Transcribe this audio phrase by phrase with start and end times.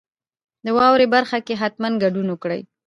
[0.65, 2.61] د واورئ برخه کې حتما ګډون وکړئ.